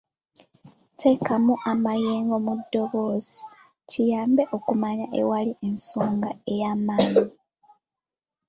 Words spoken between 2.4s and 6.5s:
mu ddoboozi; kiyambe okumanya ewali ensonga